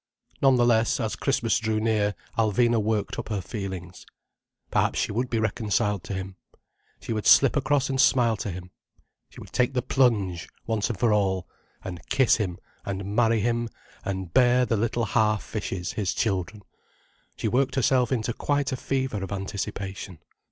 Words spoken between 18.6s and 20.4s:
a fever of anticipation.